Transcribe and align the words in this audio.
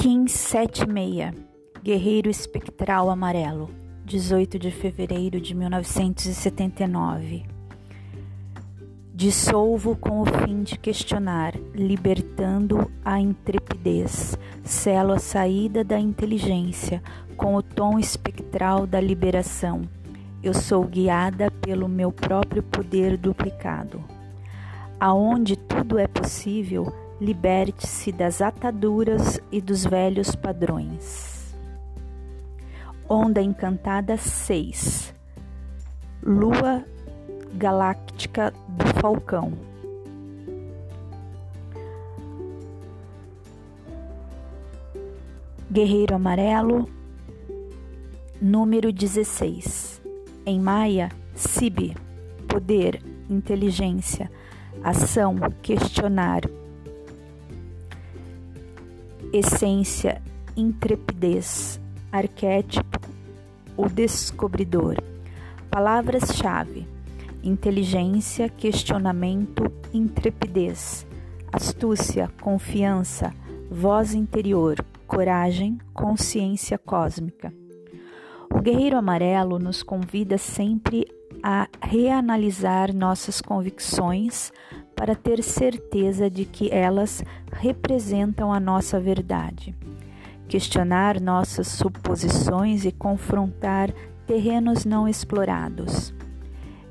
Kim 0.00 0.28
76 0.28 1.34
Guerreiro 1.82 2.30
Espectral 2.30 3.10
Amarelo 3.10 3.68
18 4.04 4.56
de 4.56 4.70
fevereiro 4.70 5.40
de 5.40 5.52
1979 5.56 7.44
Dissolvo 9.12 9.96
com 9.96 10.20
o 10.20 10.24
fim 10.24 10.62
de 10.62 10.78
questionar, 10.78 11.52
libertando 11.74 12.88
a 13.04 13.18
intrepidez, 13.18 14.38
selo 14.62 15.14
a 15.14 15.18
saída 15.18 15.82
da 15.82 15.98
inteligência 15.98 17.02
com 17.36 17.56
o 17.56 17.62
tom 17.62 17.98
espectral 17.98 18.86
da 18.86 19.00
liberação. 19.00 19.82
Eu 20.40 20.54
sou 20.54 20.84
guiada 20.84 21.50
pelo 21.50 21.88
meu 21.88 22.12
próprio 22.12 22.62
poder 22.62 23.16
duplicado. 23.16 24.00
Aonde 25.00 25.56
tudo 25.56 25.98
é 25.98 26.06
possível, 26.06 27.07
liberte-se 27.20 28.12
das 28.12 28.40
ataduras 28.40 29.40
e 29.50 29.60
dos 29.60 29.84
velhos 29.84 30.34
padrões. 30.34 31.54
Onda 33.08 33.40
Encantada 33.40 34.16
6 34.16 35.14
Lua 36.22 36.84
Galáctica 37.54 38.52
do 38.68 38.86
Falcão. 39.00 39.52
Guerreiro 45.70 46.14
Amarelo 46.14 46.88
Número 48.40 48.92
16 48.92 50.00
Em 50.46 50.60
Maia, 50.60 51.08
Sibi 51.34 51.96
Poder, 52.46 53.02
inteligência, 53.28 54.30
ação, 54.82 55.36
questionar, 55.62 56.40
essência, 59.32 60.22
intrepidez, 60.56 61.80
arquétipo, 62.10 63.00
o 63.76 63.88
descobridor. 63.88 64.96
Palavras-chave: 65.70 66.86
inteligência, 67.42 68.48
questionamento, 68.48 69.70
intrepidez, 69.92 71.06
astúcia, 71.52 72.30
confiança, 72.40 73.32
voz 73.70 74.14
interior, 74.14 74.84
coragem, 75.06 75.78
consciência 75.92 76.78
cósmica. 76.78 77.52
O 78.50 78.60
guerreiro 78.60 78.96
amarelo 78.96 79.58
nos 79.58 79.82
convida 79.82 80.38
sempre 80.38 81.06
a 81.42 81.68
reanalisar 81.82 82.94
nossas 82.94 83.40
convicções 83.40 84.50
para 84.98 85.14
ter 85.14 85.44
certeza 85.44 86.28
de 86.28 86.44
que 86.44 86.68
elas 86.74 87.22
representam 87.52 88.52
a 88.52 88.58
nossa 88.58 88.98
verdade. 88.98 89.72
Questionar 90.48 91.20
nossas 91.20 91.68
suposições 91.68 92.84
e 92.84 92.90
confrontar 92.90 93.94
terrenos 94.26 94.84
não 94.84 95.06
explorados. 95.06 96.12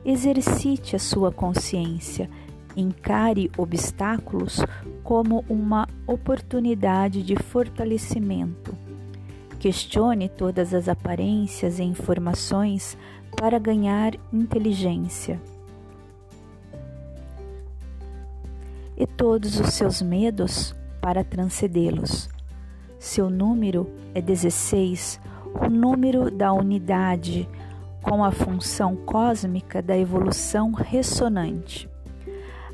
Exercite 0.06 0.96
a 0.96 1.00
sua 1.00 1.34
consciência, 1.34 2.30
encare 2.78 3.52
obstáculos 3.58 4.62
como 5.04 5.44
uma 5.50 5.86
oportunidade 6.08 7.22
de 7.22 7.36
fortalecimento. 7.36 8.74
Questione 9.60 10.30
todas 10.30 10.74
as 10.74 10.88
aparências 10.88 11.78
e 11.78 11.84
informações 11.84 12.98
para 13.36 13.60
ganhar 13.60 14.14
inteligência. 14.32 15.42
E 18.98 19.06
todos 19.06 19.60
os 19.60 19.74
seus 19.74 20.02
medos 20.02 20.76
para 21.00 21.24
transcendê-los. 21.24 22.30
Seu 23.00 23.30
número 23.30 23.88
é 24.16 24.22
16, 24.22 25.20
o 25.62 25.70
número 25.70 26.32
da 26.32 26.52
unidade, 26.52 27.48
com 28.02 28.24
a 28.24 28.32
função 28.32 28.96
cósmica 28.96 29.82
da 29.82 29.96
evolução 29.96 30.72
ressonante. 30.72 31.88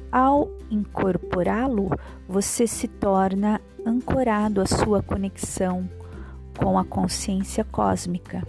Ao 0.09 0.49
incorporá-lo, 0.71 1.89
você 2.27 2.65
se 2.67 2.87
torna 2.87 3.59
ancorado 3.85 4.61
à 4.61 4.65
sua 4.65 5.01
conexão 5.03 5.89
com 6.57 6.77
a 6.77 6.85
consciência 6.85 7.65
cósmica. 7.65 8.47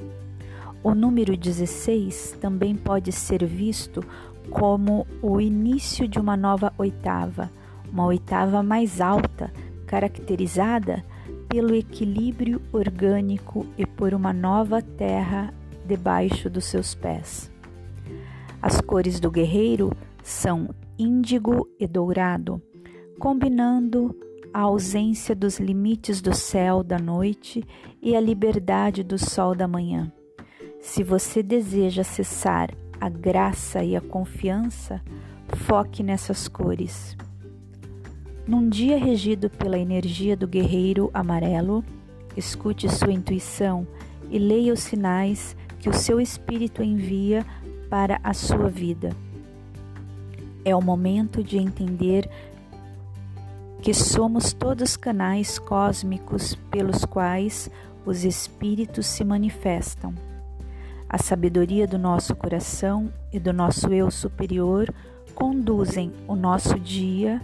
O 0.82 0.94
número 0.94 1.36
16 1.36 2.36
também 2.40 2.76
pode 2.76 3.10
ser 3.10 3.44
visto 3.44 4.04
como 4.50 5.06
o 5.22 5.40
início 5.40 6.06
de 6.06 6.20
uma 6.20 6.36
nova 6.36 6.72
oitava 6.76 7.50
uma 7.94 8.06
oitava 8.06 8.60
mais 8.60 9.00
alta, 9.00 9.52
caracterizada 9.86 11.04
pelo 11.48 11.76
equilíbrio 11.76 12.60
orgânico 12.72 13.64
e 13.78 13.86
por 13.86 14.12
uma 14.12 14.32
nova 14.32 14.82
terra 14.82 15.54
debaixo 15.86 16.50
dos 16.50 16.64
seus 16.64 16.92
pés. 16.92 17.52
As 18.60 18.80
cores 18.80 19.20
do 19.20 19.30
guerreiro 19.30 19.92
são 20.24 20.74
índigo 20.98 21.68
e 21.78 21.86
dourado, 21.86 22.60
combinando 23.20 24.12
a 24.52 24.62
ausência 24.62 25.34
dos 25.34 25.60
limites 25.60 26.20
do 26.20 26.34
céu 26.34 26.82
da 26.82 26.98
noite 26.98 27.64
e 28.02 28.16
a 28.16 28.20
liberdade 28.20 29.04
do 29.04 29.18
sol 29.18 29.54
da 29.54 29.68
manhã. 29.68 30.12
Se 30.80 31.04
você 31.04 31.44
deseja 31.44 32.02
acessar 32.02 32.70
a 33.00 33.08
graça 33.08 33.84
e 33.84 33.94
a 33.94 34.00
confiança, 34.00 35.00
foque 35.48 36.02
nessas 36.02 36.48
cores. 36.48 37.16
Num 38.46 38.68
dia 38.68 38.98
regido 38.98 39.48
pela 39.48 39.78
energia 39.78 40.36
do 40.36 40.46
guerreiro 40.46 41.10
amarelo, 41.14 41.82
escute 42.36 42.86
sua 42.90 43.10
intuição 43.10 43.86
e 44.30 44.38
leia 44.38 44.74
os 44.74 44.80
sinais 44.80 45.56
que 45.78 45.88
o 45.88 45.94
seu 45.94 46.20
espírito 46.20 46.82
envia 46.82 47.44
para 47.88 48.20
a 48.22 48.34
sua 48.34 48.68
vida. 48.68 49.16
É 50.62 50.76
o 50.76 50.82
momento 50.82 51.42
de 51.42 51.56
entender 51.56 52.28
que 53.80 53.94
somos 53.94 54.52
todos 54.52 54.94
canais 54.94 55.58
cósmicos 55.58 56.54
pelos 56.70 57.02
quais 57.06 57.70
os 58.04 58.24
espíritos 58.24 59.06
se 59.06 59.24
manifestam. 59.24 60.14
A 61.08 61.16
sabedoria 61.16 61.86
do 61.86 61.98
nosso 61.98 62.36
coração 62.36 63.10
e 63.32 63.38
do 63.38 63.54
nosso 63.54 63.90
eu 63.92 64.10
superior 64.10 64.92
conduzem 65.34 66.12
o 66.28 66.36
nosso 66.36 66.78
dia 66.78 67.40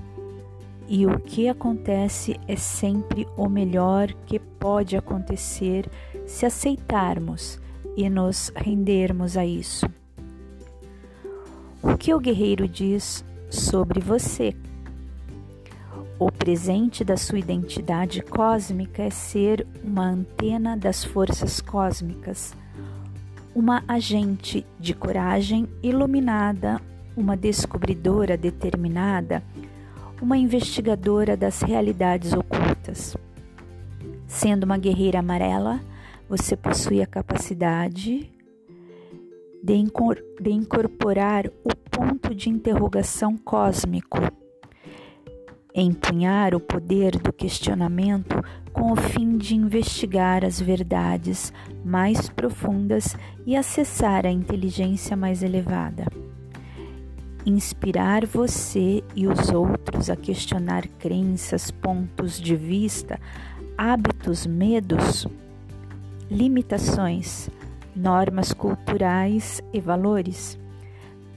e 0.90 1.06
o 1.06 1.20
que 1.20 1.48
acontece 1.48 2.36
é 2.48 2.56
sempre 2.56 3.24
o 3.36 3.48
melhor 3.48 4.12
que 4.26 4.40
pode 4.40 4.96
acontecer 4.96 5.88
se 6.26 6.44
aceitarmos 6.44 7.60
e 7.96 8.10
nos 8.10 8.52
rendermos 8.56 9.36
a 9.36 9.46
isso. 9.46 9.86
O 11.80 11.96
que 11.96 12.12
o 12.12 12.18
guerreiro 12.18 12.66
diz 12.66 13.24
sobre 13.48 14.00
você? 14.00 14.52
O 16.18 16.30
presente 16.30 17.04
da 17.04 17.16
sua 17.16 17.38
identidade 17.38 18.20
cósmica 18.20 19.04
é 19.04 19.10
ser 19.10 19.64
uma 19.84 20.08
antena 20.08 20.76
das 20.76 21.04
forças 21.04 21.60
cósmicas, 21.60 22.52
uma 23.54 23.84
agente 23.86 24.66
de 24.78 24.92
coragem 24.92 25.68
iluminada, 25.84 26.80
uma 27.16 27.36
descobridora 27.36 28.36
determinada 28.36 29.40
uma 30.20 30.36
investigadora 30.36 31.36
das 31.36 31.62
realidades 31.62 32.32
ocultas. 32.32 33.16
Sendo 34.26 34.64
uma 34.64 34.78
guerreira 34.78 35.18
amarela, 35.18 35.80
você 36.28 36.56
possui 36.56 37.02
a 37.02 37.06
capacidade 37.06 38.30
de, 39.62 39.74
incorporar 40.50 41.46
o 41.64 41.74
ponto 41.90 42.34
de 42.34 42.48
interrogação 42.48 43.36
cósmico, 43.36 44.18
empunhar 45.74 46.54
o 46.54 46.60
poder 46.60 47.18
do 47.18 47.32
questionamento 47.32 48.36
com 48.72 48.92
o 48.92 48.96
fim 48.96 49.36
de 49.36 49.54
investigar 49.54 50.44
as 50.44 50.60
verdades 50.60 51.52
mais 51.84 52.28
profundas 52.28 53.16
e 53.46 53.56
acessar 53.56 54.26
a 54.26 54.30
inteligência 54.30 55.16
mais 55.16 55.42
elevada 55.42 56.06
inspirar 57.44 58.26
você 58.26 59.02
e 59.14 59.26
os 59.26 59.50
outros 59.50 60.10
a 60.10 60.16
questionar 60.16 60.86
crenças, 60.98 61.70
pontos 61.70 62.40
de 62.40 62.54
vista, 62.54 63.18
hábitos, 63.76 64.46
medos, 64.46 65.26
limitações, 66.30 67.48
normas 67.94 68.52
culturais 68.52 69.62
e 69.72 69.80
valores. 69.80 70.58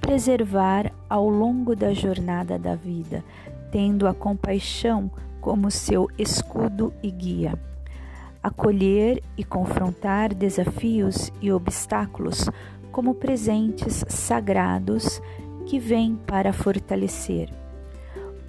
Preservar 0.01 0.91
ao 1.09 1.29
longo 1.29 1.75
da 1.75 1.94
jornada 1.94 2.59
da 2.59 2.75
vida, 2.75 3.23
tendo 3.71 4.07
a 4.07 4.13
compaixão 4.13 5.09
como 5.39 5.71
seu 5.71 6.09
escudo 6.17 6.94
e 7.01 7.09
guia. 7.09 7.57
Acolher 8.41 9.23
e 9.38 9.44
confrontar 9.44 10.33
desafios 10.33 11.31
e 11.41 11.49
obstáculos 11.51 12.49
como 12.91 13.15
presentes 13.15 14.03
sagrados 14.07 15.21
que 15.65 15.80
vem 15.80 16.15
para 16.15 16.54
fortalecer, 16.54 17.50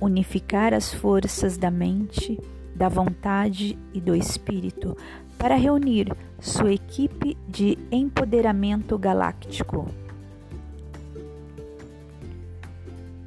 unificar 0.01 0.75
as 0.75 0.93
forças 0.93 1.57
da 1.57 1.71
mente 1.71 2.39
da 2.75 2.89
vontade 2.89 3.79
e 3.93 4.01
do 4.01 4.15
espírito 4.15 4.97
para 5.39 5.55
reunir 5.55 6.13
sua 6.41 6.73
equipe 6.73 7.37
de 7.49 7.79
empoderamento 7.91 8.99
galáctico. 8.99 9.87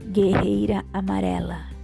Guerreira 0.05 0.83
Amarela. 0.91 1.76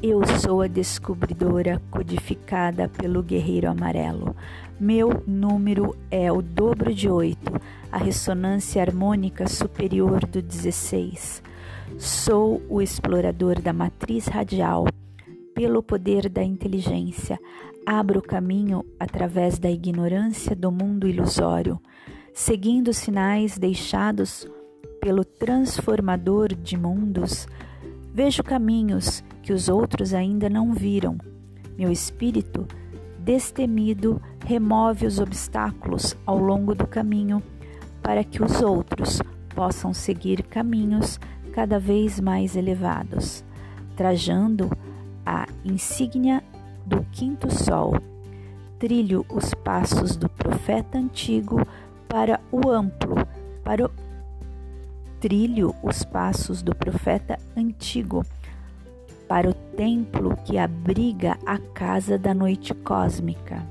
Eu 0.00 0.24
sou 0.38 0.62
a 0.62 0.68
descobridora 0.68 1.82
codificada 1.90 2.88
pelo 2.88 3.20
Guerreiro 3.20 3.68
Amarelo. 3.68 4.36
Meu 4.78 5.24
número 5.26 5.92
é 6.08 6.30
o 6.30 6.40
dobro 6.40 6.94
de 6.94 7.08
oito, 7.08 7.52
a 7.90 7.98
ressonância 7.98 8.80
harmônica 8.80 9.48
superior 9.48 10.24
do 10.24 10.40
16. 10.40 11.42
Sou 11.98 12.62
o 12.68 12.80
explorador 12.80 13.60
da 13.60 13.72
matriz 13.72 14.28
radial. 14.28 14.86
Pelo 15.52 15.82
poder 15.82 16.28
da 16.28 16.44
inteligência, 16.44 17.36
abro 17.84 18.20
o 18.20 18.22
caminho 18.22 18.84
através 19.00 19.58
da 19.58 19.68
ignorância 19.68 20.54
do 20.54 20.70
mundo 20.70 21.08
ilusório, 21.08 21.80
seguindo 22.32 22.92
sinais 22.92 23.58
deixados 23.58 24.46
pelo 25.00 25.24
transformador 25.24 26.54
de 26.54 26.76
mundos. 26.76 27.48
Vejo 28.18 28.42
caminhos 28.42 29.22
que 29.44 29.52
os 29.52 29.68
outros 29.68 30.12
ainda 30.12 30.50
não 30.50 30.72
viram. 30.72 31.16
Meu 31.78 31.88
espírito, 31.88 32.66
destemido, 33.20 34.20
remove 34.44 35.06
os 35.06 35.20
obstáculos 35.20 36.16
ao 36.26 36.36
longo 36.36 36.74
do 36.74 36.84
caminho 36.84 37.40
para 38.02 38.24
que 38.24 38.42
os 38.42 38.60
outros 38.60 39.22
possam 39.54 39.94
seguir 39.94 40.42
caminhos 40.42 41.20
cada 41.52 41.78
vez 41.78 42.18
mais 42.18 42.56
elevados, 42.56 43.44
trajando 43.94 44.68
a 45.24 45.46
insígnia 45.64 46.42
do 46.84 47.06
quinto 47.12 47.48
sol. 47.54 47.94
Trilho 48.80 49.24
os 49.32 49.54
passos 49.54 50.16
do 50.16 50.28
profeta 50.28 50.98
antigo 50.98 51.64
para 52.08 52.40
o 52.50 52.68
amplo, 52.68 53.14
para 53.62 53.86
o 53.86 54.07
trilho 55.20 55.74
os 55.82 56.04
passos 56.04 56.62
do 56.62 56.74
profeta 56.74 57.38
antigo 57.56 58.24
para 59.26 59.50
o 59.50 59.52
templo 59.52 60.36
que 60.44 60.56
abriga 60.56 61.36
a 61.44 61.58
casa 61.58 62.16
da 62.16 62.32
noite 62.32 62.72
cósmica. 62.72 63.66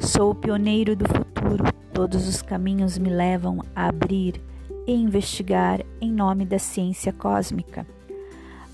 Sou 0.00 0.30
o 0.30 0.34
pioneiro 0.34 0.94
do 0.94 1.06
futuro, 1.06 1.64
todos 1.92 2.28
os 2.28 2.40
caminhos 2.40 2.96
me 2.96 3.10
levam 3.10 3.60
a 3.74 3.88
abrir 3.88 4.40
e 4.86 4.92
investigar 4.92 5.84
em 6.00 6.12
nome 6.12 6.46
da 6.46 6.58
ciência 6.58 7.12
cósmica. 7.12 7.86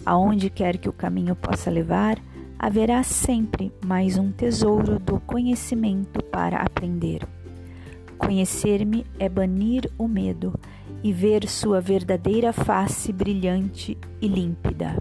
Aonde 0.05 0.51
quer 0.51 0.77
que 0.77 0.89
o 0.89 0.93
caminho 0.93 1.35
possa 1.35 1.71
levar, 1.71 2.19
haverá 2.59 3.03
sempre 3.03 3.73
mais 3.85 4.19
um 4.19 4.31
tesouro 4.31 4.99
do 4.99 5.19
conhecimento 5.21 6.23
para 6.25 6.59
aprender. 6.59 7.27
Conhecer-me 8.19 9.07
é 9.19 9.29
banir 9.29 9.91
o 9.99 10.07
medo 10.07 10.55
e 11.05 11.13
ver 11.13 11.47
sua 11.47 11.83
verdadeira 11.83 12.51
face 12.51 13.13
brilhante 13.13 13.97
e 14.23 14.27
límpida. 14.27 14.97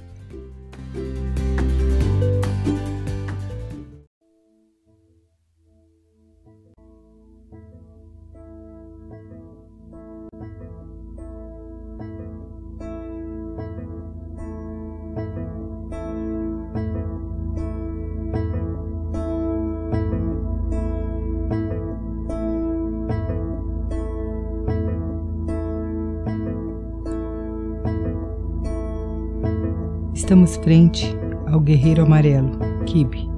Estamos 30.23 30.55
frente 30.55 31.13
ao 31.51 31.59
guerreiro 31.59 32.01
amarelo, 32.01 32.51
Kibe, 32.85 33.29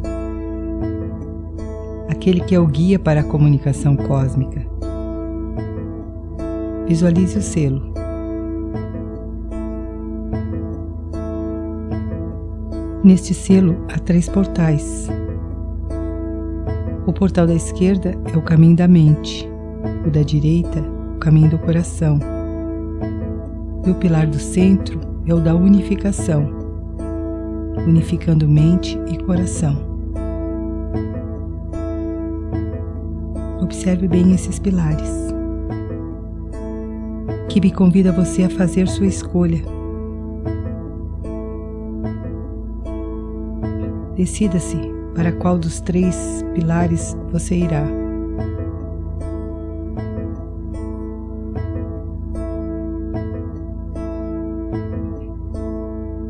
aquele 2.07 2.41
que 2.41 2.53
é 2.53 2.59
o 2.59 2.67
guia 2.67 2.99
para 2.99 3.21
a 3.21 3.23
comunicação 3.23 3.95
cósmica. 3.95 4.63
Visualize 6.87 7.39
o 7.39 7.41
selo. 7.41 7.91
Neste 13.03 13.33
selo 13.33 13.83
há 13.91 13.97
três 13.97 14.29
portais. 14.29 15.09
O 17.07 17.11
portal 17.11 17.47
da 17.47 17.55
esquerda 17.55 18.15
é 18.31 18.37
o 18.37 18.43
caminho 18.43 18.75
da 18.75 18.87
mente, 18.87 19.49
o 20.05 20.11
da 20.11 20.21
direita, 20.21 20.83
o 21.15 21.17
caminho 21.17 21.49
do 21.49 21.57
coração. 21.57 22.19
E 23.83 23.89
o 23.89 23.95
pilar 23.95 24.27
do 24.27 24.37
centro 24.37 25.01
é 25.25 25.33
o 25.33 25.39
da 25.39 25.55
unificação, 25.55 26.64
unificando 27.85 28.47
mente 28.47 28.97
e 29.11 29.17
coração. 29.23 29.75
Observe 33.61 34.07
bem 34.07 34.33
esses 34.33 34.59
pilares. 34.59 35.09
Kibi 37.49 37.71
convida 37.71 38.11
você 38.11 38.43
a 38.43 38.49
fazer 38.49 38.87
sua 38.87 39.07
escolha. 39.07 39.61
Decida-se 44.15 44.77
para 45.13 45.31
qual 45.31 45.57
dos 45.57 45.79
três 45.81 46.43
pilares 46.53 47.15
você 47.31 47.55
irá. 47.55 48.04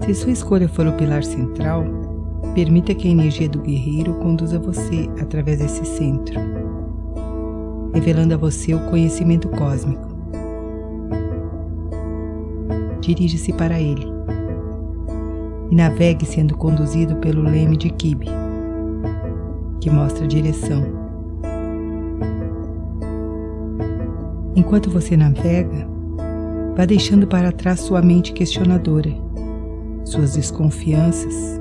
Se 0.06 0.14
sua 0.14 0.32
escolha 0.32 0.70
for 0.70 0.86
o 0.86 0.94
pilar 0.94 1.24
central, 1.24 1.84
permita 2.54 2.94
que 2.94 3.08
a 3.08 3.12
energia 3.12 3.50
do 3.50 3.60
guerreiro 3.60 4.14
conduza 4.20 4.60
você 4.60 5.10
através 5.20 5.58
desse 5.58 5.84
centro, 5.84 6.40
revelando 7.92 8.36
a 8.36 8.38
você 8.38 8.76
o 8.76 8.86
conhecimento 8.86 9.50
cósmico. 9.50 10.08
Dirige-se 13.02 13.52
para 13.54 13.82
ele 13.82 14.06
e 15.72 15.76
navegue 15.76 16.24
sendo 16.24 16.56
conduzido 16.56 17.16
pelo 17.16 17.42
leme 17.42 17.76
de 17.76 17.90
Kibe, 17.90 18.28
que 19.82 19.90
mostra 19.90 20.26
a 20.26 20.28
direção. 20.28 20.86
Enquanto 24.56 24.92
você 24.92 25.18
navega, 25.18 25.88
vá 26.78 26.86
deixando 26.86 27.26
para 27.26 27.52
trás 27.52 27.80
sua 27.80 28.04
mente 28.04 28.34
questionadora 28.34 29.25
suas 30.06 30.36
desconfianças, 30.36 31.60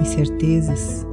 incertezas. 0.00 1.06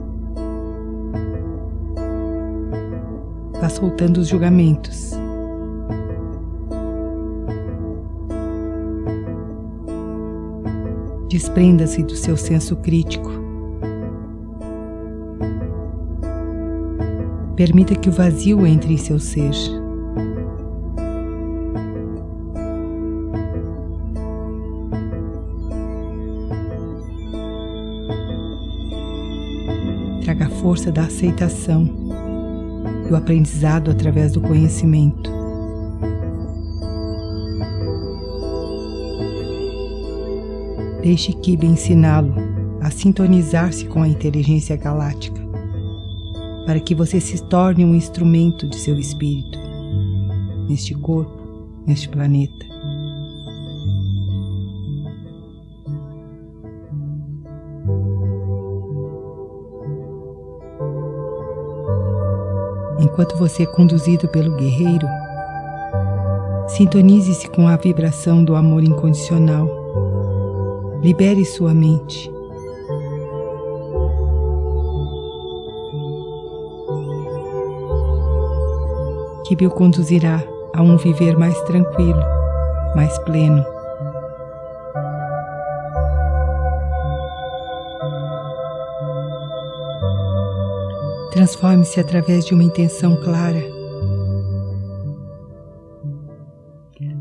Vá 3.60 3.68
soltando 3.68 4.20
os 4.20 4.28
julgamentos. 4.28 5.12
Desprenda-se 11.28 12.04
do 12.04 12.16
seu 12.16 12.38
senso 12.38 12.76
crítico. 12.78 13.30
Permita 17.56 17.94
que 17.96 18.08
o 18.08 18.12
vazio 18.12 18.66
entre 18.66 18.94
em 18.94 18.98
seu 18.98 19.20
ser. 19.20 19.79
A 30.44 30.50
força 30.50 30.92
da 30.92 31.04
aceitação 31.04 31.90
e 33.08 33.12
o 33.12 33.16
aprendizado 33.16 33.92
através 33.92 34.32
do 34.32 34.42
conhecimento. 34.42 35.30
Deixe 41.02 41.34
Kiba 41.34 41.66
ensiná-lo 41.66 42.34
a 42.82 42.92
sintonizar-se 42.92 43.86
com 43.86 44.02
a 44.02 44.08
inteligência 44.08 44.76
galáctica, 44.76 45.42
para 46.66 46.80
que 46.80 46.94
você 46.94 47.20
se 47.20 47.42
torne 47.50 47.84
um 47.84 47.96
instrumento 47.96 48.68
de 48.68 48.76
seu 48.76 48.98
espírito, 48.98 49.58
neste 50.68 50.94
corpo, 50.94 51.68
neste 51.86 52.08
planeta. 52.10 52.79
enquanto 63.20 63.36
você 63.36 63.64
é 63.64 63.66
conduzido 63.66 64.30
pelo 64.30 64.56
guerreiro, 64.56 65.06
sintonize-se 66.70 67.50
com 67.50 67.68
a 67.68 67.76
vibração 67.76 68.46
do 68.46 68.56
amor 68.56 68.82
incondicional. 68.82 69.68
Libere 71.02 71.44
sua 71.44 71.74
mente. 71.74 72.32
Que 79.46 79.66
o 79.66 79.70
conduzirá 79.70 80.42
a 80.74 80.82
um 80.82 80.96
viver 80.96 81.38
mais 81.38 81.60
tranquilo, 81.64 82.24
mais 82.96 83.18
pleno. 83.20 83.66
Transforme-se 91.40 92.02
através 92.02 92.46
de 92.46 92.54
uma 92.54 92.64
intenção 92.64 93.16
clara. 93.16 93.64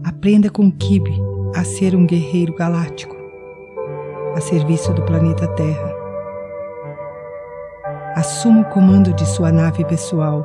Aprenda 0.02 0.50
com 0.50 0.72
Kibe 0.72 1.16
a 1.54 1.62
ser 1.62 1.94
um 1.94 2.04
guerreiro 2.04 2.52
galáctico, 2.52 3.14
a 4.34 4.40
serviço 4.40 4.92
do 4.92 5.02
planeta 5.02 5.46
Terra. 5.54 5.94
Assuma 8.16 8.62
o 8.62 8.64
comando 8.64 9.12
de 9.12 9.25
sua 9.25 9.52
nave 9.52 9.84
pessoal. 9.84 10.44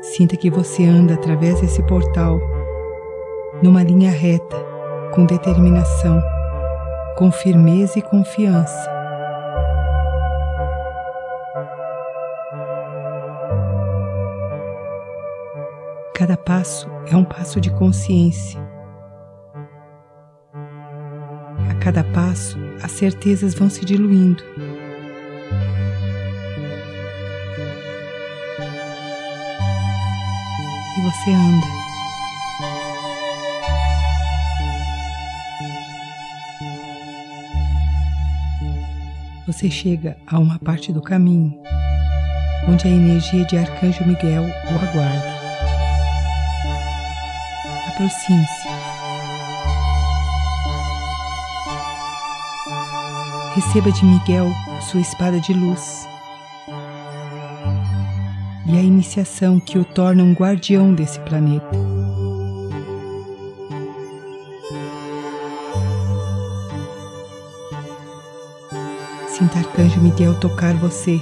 Sinta 0.00 0.38
que 0.38 0.48
você 0.48 0.86
anda 0.86 1.12
através 1.12 1.60
desse 1.60 1.82
portal, 1.82 2.40
numa 3.62 3.82
linha 3.82 4.10
reta, 4.10 4.69
com 5.12 5.26
determinação, 5.26 6.22
com 7.16 7.32
firmeza 7.32 7.98
e 7.98 8.02
confiança. 8.02 8.90
Cada 16.14 16.36
passo 16.36 16.88
é 17.10 17.16
um 17.16 17.24
passo 17.24 17.60
de 17.60 17.70
consciência. 17.70 18.60
A 21.70 21.74
cada 21.80 22.04
passo, 22.04 22.58
as 22.82 22.92
certezas 22.92 23.54
vão 23.54 23.70
se 23.70 23.84
diluindo. 23.84 24.44
E 30.96 31.00
você 31.02 31.30
anda. 31.30 31.89
Você 39.50 39.68
chega 39.68 40.16
a 40.28 40.38
uma 40.38 40.60
parte 40.60 40.92
do 40.92 41.02
caminho 41.02 41.52
onde 42.68 42.86
a 42.86 42.90
energia 42.90 43.44
de 43.46 43.56
Arcanjo 43.58 44.06
Miguel 44.06 44.44
o 44.44 44.74
aguarda 44.76 45.40
aproxime-se. 47.88 48.68
Receba 53.56 53.90
de 53.90 54.04
Miguel 54.04 54.46
sua 54.82 55.00
espada 55.00 55.40
de 55.40 55.52
luz 55.52 56.08
e 58.66 58.78
a 58.78 58.80
iniciação 58.80 59.58
que 59.58 59.76
o 59.80 59.84
torna 59.84 60.22
um 60.22 60.32
guardião 60.32 60.94
desse 60.94 61.18
planeta. 61.18 61.89
Sinta 69.40 69.60
Arcanjo 69.60 70.02
Miguel 70.02 70.34
tocar 70.38 70.74
você 70.74 71.18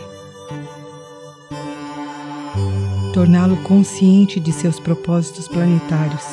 torná-lo 3.15 3.57
consciente 3.59 4.41
de 4.41 4.53
seus 4.53 4.81
propósitos 4.81 5.47
planetários. 5.47 6.25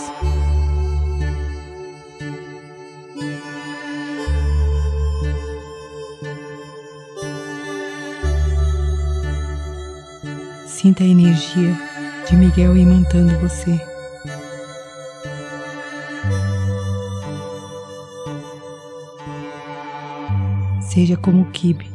Sinta 10.66 11.04
a 11.04 11.08
energia 11.08 11.78
de 12.28 12.36
Miguel 12.36 12.76
imantando 12.76 13.38
você. 13.40 13.80
Seja 20.96 21.18
como 21.18 21.44
Kibe, 21.52 21.92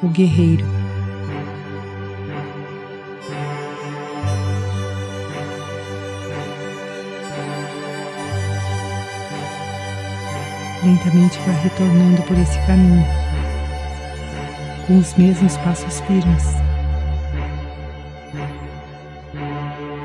o 0.00 0.06
guerreiro. 0.06 0.64
Lentamente 10.84 11.36
vá 11.40 11.52
retornando 11.64 12.22
por 12.22 12.38
esse 12.38 12.56
caminho, 12.64 13.04
com 14.86 14.96
os 14.96 15.14
mesmos 15.14 15.56
passos 15.56 15.98
firmes, 16.02 16.44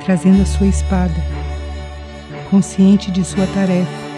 trazendo 0.03 0.41
a 0.41 0.45
sua 0.47 0.65
espada, 0.65 1.13
consciente 2.49 3.11
de 3.11 3.23
sua 3.23 3.45
tarefa, 3.53 4.08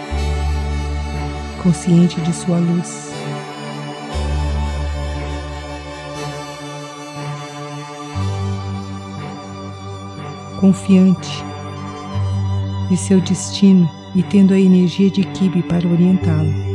consciente 1.62 2.20
de 2.20 2.32
sua 2.34 2.58
luz. 2.58 3.12
Confiante 10.60 11.44
de 12.88 12.96
seu 12.96 13.20
destino 13.20 13.90
e 14.14 14.22
tendo 14.22 14.54
a 14.54 14.60
energia 14.60 15.10
de 15.10 15.24
Kibe 15.24 15.62
para 15.62 15.88
orientá-lo. 15.88 16.71